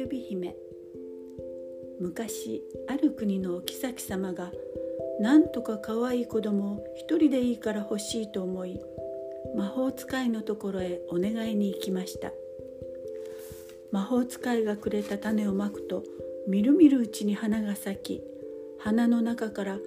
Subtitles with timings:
[0.00, 0.56] 指姫。
[2.00, 4.50] 昔ある国のお妃様が
[5.20, 8.80] なんとか可愛い子供を一人でいいから欲しいと思い
[9.54, 12.32] 魔法使いのところへお願いに行きました。
[13.92, 16.04] 魔法使いがくれた種をまくと
[16.46, 18.22] みるみるうちに花が咲き
[18.78, 19.78] 花の中から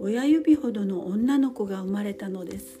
[0.00, 2.80] 親指ほどの女の子が生まれたのです。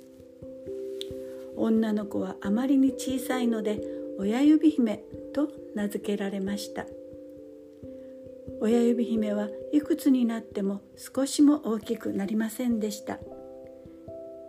[1.56, 6.86] 女の子はあまりに小さいので親指姫と名付けられました。
[8.60, 13.18] 親指姫はいくつになっても少しも大きくなりませんでした。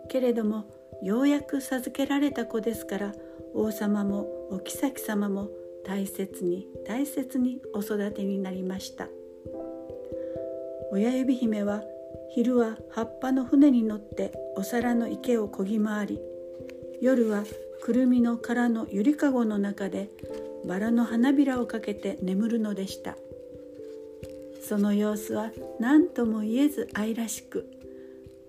[0.08, 0.64] けれども
[1.02, 3.12] ようやく授けられた子ですから
[3.54, 5.48] 王様もお妃様も
[5.84, 9.08] 大切に大切にお育てになりました。
[10.90, 11.82] 親指姫は
[12.30, 16.20] 昼は葉っぱの船に乗ってお皿の池をこぎ回り
[17.00, 17.44] 夜は
[17.82, 20.10] くるみの殻のゆりかごの中で
[20.66, 23.16] バラの花びらをかけて眠るのでした。
[24.60, 27.70] その様子は何とも言えず愛らしく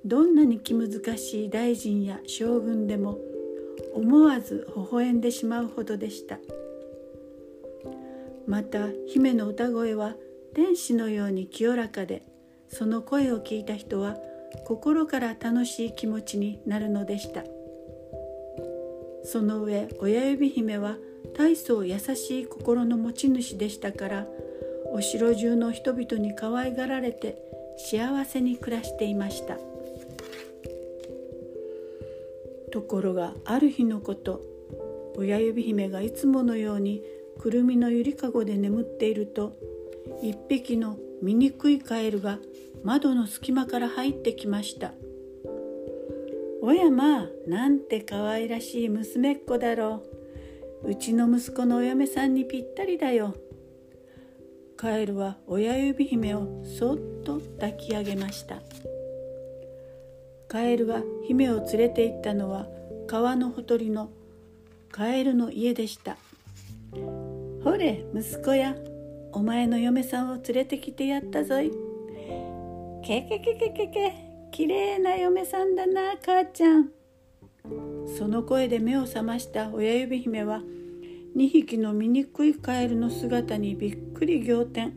[0.04, 3.18] どんなに気難しい大臣や将軍でも
[3.94, 6.40] 思わず微笑んでしまうほどでした。
[8.48, 10.16] また姫の歌声は
[10.54, 12.24] 天使のように清らかで
[12.68, 14.18] その声を聞いた人は
[14.66, 17.44] 心から楽しい気持ちになるのでした。
[19.24, 20.98] その上親指姫は
[21.38, 24.28] 大層優しい心の持ち主でしたから
[24.92, 27.38] お城中の人々に可愛がられて
[27.78, 29.58] 幸せに暮らしていました。
[32.72, 34.42] ところがある日のこと
[35.18, 37.02] 親指姫がいつものように
[37.40, 39.58] くるみのゆりかごで眠っていると
[40.22, 42.40] 一匹の醜いカエルが
[42.84, 44.94] 窓の隙間から入ってきました。
[46.62, 50.04] おやまあなんて可愛らしい娘っ子だろ。
[50.84, 53.36] ううちの息子のお嫁さんにぴったりだよ。
[54.76, 58.62] カエルは親指姫をそっと抱き上げました。
[60.48, 62.68] カエルが姫を連れて行ったのは
[63.08, 64.10] 川のほとりの
[64.92, 66.18] カエルの家でした。
[67.64, 68.76] ほれ息子や
[69.32, 71.72] お前の嫁さんを連れてきてやったぞい。
[73.04, 74.29] けけけけけけ
[74.60, 76.90] きれいな嫁さんだな母ちゃん。
[78.18, 80.62] その声で目を覚ました親指姫は
[81.38, 84.88] 2匹の醜いカエルの姿にびっくり仰天。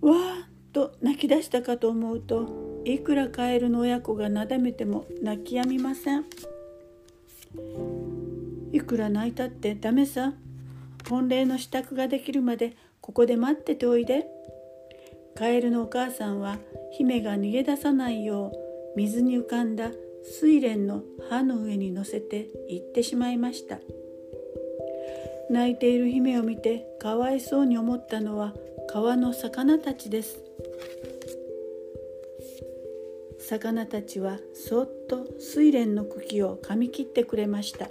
[0.00, 6.24] わーっと泣き出したかと思うといくらカエルの親子がなだめても泣き止みません。
[8.72, 10.32] いくら泣いたってダメさ。
[11.06, 14.26] 婚礼の支度ができるまでここで待ってておいで。
[15.34, 16.56] カエルのお母さんは
[16.96, 19.90] 姫が逃げ出さないよう水に浮かんだ
[20.40, 23.78] 睡蓮の葉の上に乗せて行ってしまいました。
[25.50, 28.54] 泣いている姫を見てかわいそうに思ったのは
[28.88, 30.42] 川の魚たちです。
[33.38, 37.90] 魚たちはそっと睡蓮の茎を噛み切ってくれました。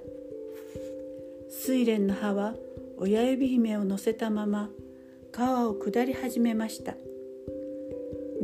[1.68, 2.56] 睡蓮の葉は
[2.98, 4.70] 親指姫を乗せたまま
[5.32, 6.96] 川を下り始めました。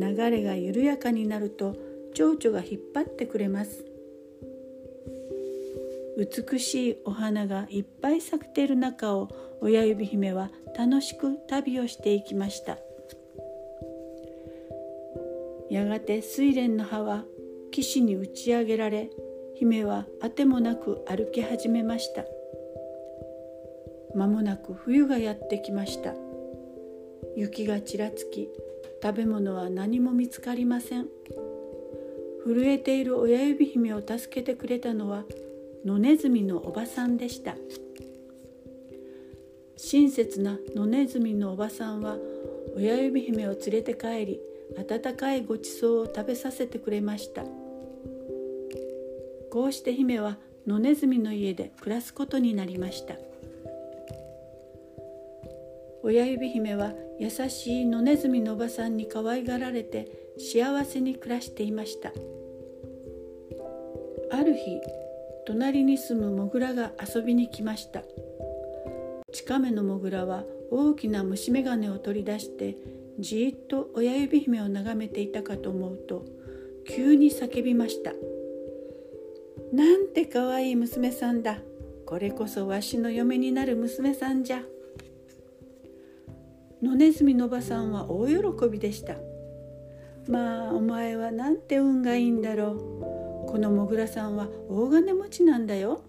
[0.01, 1.75] 流れが緩やかになると
[2.15, 3.85] 蝶々が引っ張ってくれます。
[6.17, 9.29] 美しいお花がいっぱい咲いている中を
[9.61, 12.79] 親指姫は楽しく旅をしていきました。
[15.69, 17.23] やがて睡蓮の葉は
[17.71, 19.09] 岸に打ち上げられ
[19.55, 22.25] 姫はあてもなく歩き始めました。
[24.15, 26.13] 間もなく冬がやってきました。
[27.35, 28.49] 雪がちらつき
[29.01, 31.07] 食べ物は何も見つかりません。
[32.45, 35.23] 震えている親指姫を助けてくれたのは
[35.85, 37.55] 野ネズミのおばさんでした。
[39.77, 42.17] 親切な野ネズミのおばさんは
[42.75, 44.39] 親指姫を連れて帰り
[44.77, 47.43] 温かいごちそうを食べさせてくれました。
[49.51, 53.15] こうして姫は野ネズミの家で暮らすことになりました。
[56.03, 60.07] 親指姫は優しい野ネズミのおばさんに可愛がられて
[60.37, 62.11] 幸せに暮らしていました。
[64.31, 64.81] ある日
[65.45, 68.03] 隣に住むモグラが遊びに来ました。
[69.31, 72.77] 近めのモグラは大きな虫眼鏡を取り出して
[73.19, 76.25] じっと親指姫を眺めていたかと思うと
[76.87, 78.13] 急に叫びました
[79.71, 81.61] 「なんてかわいい娘さんだ。
[82.05, 84.65] これこそわしの嫁になる娘さんじゃ」
[86.81, 89.15] 野ネズミのばさんは大喜びでした。
[90.27, 93.47] まあお前はなんて運がいいんだろう。
[93.47, 96.03] このもぐらさんは大金持ちなんだよ。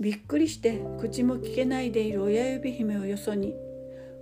[0.00, 3.54] びっくりして口も聞けないでいる親指姫をよそに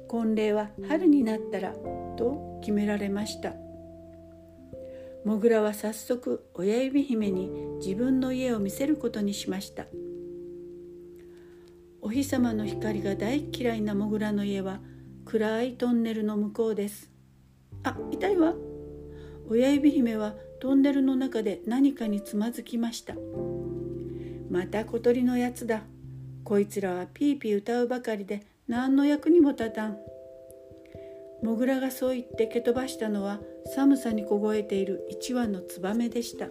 [0.09, 1.73] 婚礼は春になったら
[2.17, 3.55] と決められました。
[5.25, 7.49] モグラは早速親指姫に
[7.79, 9.87] 自分の家を見せることにしました。
[12.13, 14.81] 日様の光が大嫌いなモグラの家は
[15.25, 17.11] 暗いトンネルの向こうです。
[17.83, 18.55] あ痛いわ。
[19.49, 23.15] 親指姫はトンネルの中で何かにつまずきました。
[24.51, 25.83] また小鳥のやつだ。
[26.45, 29.97] こいつらはピーピー歌うばかりで何の役にも立たん。
[31.43, 33.41] モグラがそう言って蹴飛ばしたのは
[33.75, 36.49] 寒さに凍えている一羽のツバメでした。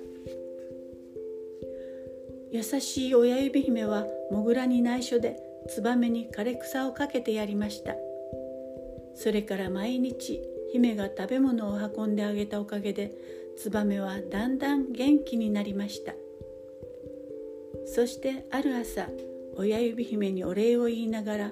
[2.51, 7.95] 優しい親指姫はモグラに内緒でツバメに枯れ草をかけてやりました。
[9.15, 10.41] それから毎日
[10.71, 13.11] 姫が食べ物を運んであげたおかげで
[13.57, 16.13] ツバメはだんだん元気になりました。
[17.85, 19.09] そしてある朝
[19.57, 21.51] 親指姫にお礼を言いながら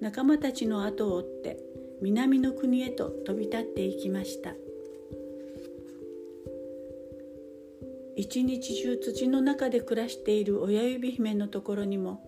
[0.00, 1.58] 仲間たちの後を追って
[2.02, 4.54] 南の国へと飛び立っていきました。
[8.16, 12.27] 一日中土の中で暮らしている親指姫のところにも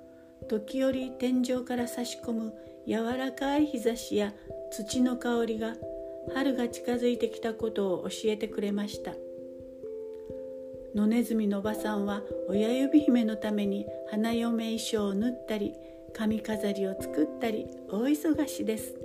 [0.51, 2.53] 時折天井から差し込む
[2.85, 4.33] 柔らかい日差しや
[4.73, 5.77] 土の香りが
[6.35, 9.15] 春が近づいてきたことを教えてくれました。
[10.93, 15.73] 野ネズミのおばさんは親指姫のために花嫁衣装を縫ったり
[16.13, 18.97] 髪飾りを作ったり大忙しです。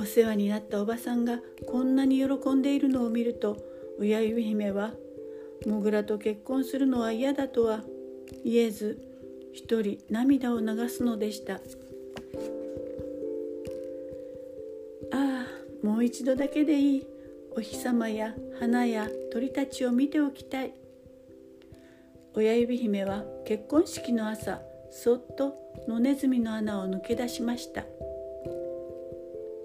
[0.00, 1.38] お世話になったおばさんが
[1.68, 3.56] こんなに喜んでいるのを見ると
[4.00, 4.94] 親指姫は
[5.64, 7.84] モグラと結婚するのは嫌だとは
[8.44, 9.09] 言えず
[9.52, 11.54] 一人涙を流すのでした。
[11.54, 11.58] あ
[15.12, 15.46] あ
[15.86, 17.06] もう一度だけでいい。
[17.56, 20.72] お日様や花や鳥たちを見ておきたい。
[22.34, 24.62] 親指姫は結婚式の朝
[24.92, 25.54] そっと
[25.88, 27.84] 野ネズミの穴を抜け出しました。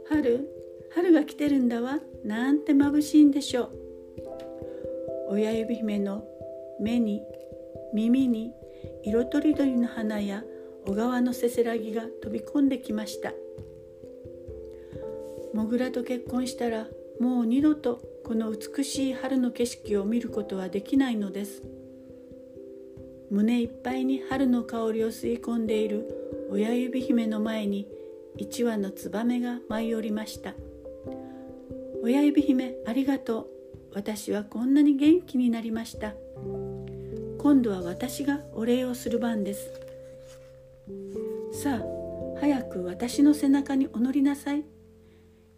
[0.10, 0.50] 春
[0.94, 2.00] 春が来てるんだわ。
[2.24, 3.72] なんて眩しいんでしょう。
[5.30, 6.24] 親指姫の
[6.80, 7.22] 目に
[7.94, 8.54] 耳に
[9.06, 10.44] 色とりどりの花や
[10.88, 13.34] 小川のせせらぎが飛び込んできました。
[15.54, 16.88] モグラと結婚したら
[17.20, 21.62] もう二度とこの美しい春の景色を見ることはできないのです。
[23.30, 27.88] 胸いっぱいに春の香りを吸い込んでいる親指姫の前に
[28.38, 30.56] 一羽のツバメが舞い降りました。
[32.02, 33.48] 親指姫ありがとう。
[33.94, 36.16] 私はこんなに元気になりました。
[37.46, 39.70] 今度は私がお礼をする番です。
[41.54, 44.64] さあ早く私の背中にお乗りなさい。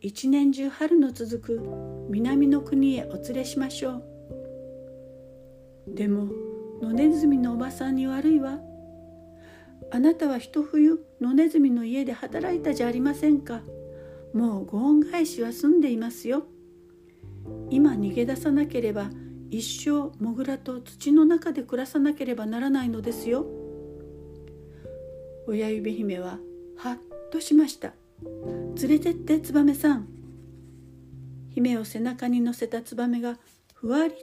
[0.01, 1.62] 一年中春の続く
[2.10, 4.04] 南の国へお連れしましょう。
[5.88, 6.28] でも
[6.81, 8.60] 野ネズミのおばさんに悪いわ。
[9.90, 13.62] あなたは一冬野ネズミの家で働いたじゃありませんか。
[14.33, 16.48] もうご恩返しは済んでいますよ。
[17.69, 19.10] 今逃げ出さなければ
[19.49, 23.45] 一生モグラと土の中で暮らさなければならないのですよ。
[25.47, 26.39] 親指姫は
[26.75, 26.97] はっ
[27.31, 27.94] としました。
[28.81, 30.07] 連れてってツバメさん。
[31.51, 33.39] 姫を背中に乗せたツバメが
[33.73, 34.13] ふわり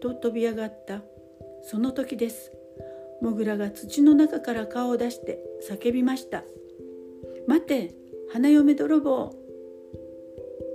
[0.00, 1.02] と飛び上がった。
[1.62, 2.52] その時です。
[3.24, 6.44] モグラが土の中から顔を出して叫びました
[7.48, 7.94] 「待て
[8.30, 9.32] 花嫁泥棒!」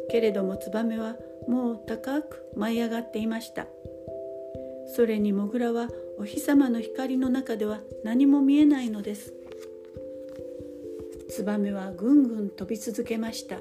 [0.09, 1.15] けれどもツバメは
[1.47, 3.67] もう高く舞い上がっていました。
[4.95, 9.33] それにモグラはお日様の光の中では何も見えないのです。
[11.29, 13.59] ツバメはぐんぐん飛び続けました。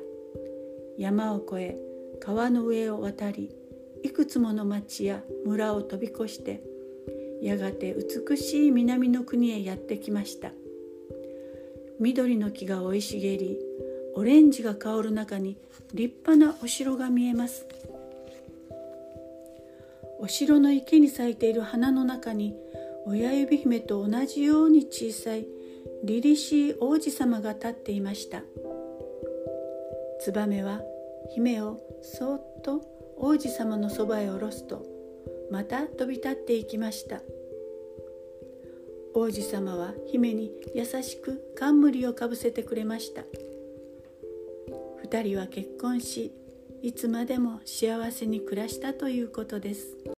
[0.97, 1.79] 山を越え
[2.21, 3.55] 川の上を渡り
[4.03, 6.63] いくつもの町や村を飛び越して
[7.41, 7.95] やがて
[8.29, 10.51] 美しい南の国へやってきました。
[12.01, 13.59] 緑の木が生い茂り
[14.15, 15.57] オレンジが香る中に
[15.95, 17.67] 立派なお城が見えます。
[20.21, 22.57] お城の池に咲いている花の中に
[23.07, 25.47] 親指姫と同じように小さい
[26.05, 28.43] 凛々しい王子様が立っていました。
[30.21, 30.83] ツバメは
[31.35, 32.83] 姫をそっと
[33.17, 34.85] 王子様のそばへ下ろすと
[35.51, 37.21] また飛び立っていきました。
[39.15, 43.23] 王子様は姫に優しく冠をかぶせてくれました。
[45.05, 46.33] 2人は結婚し
[46.81, 50.18] いつまでも幸せに暮らしたということです。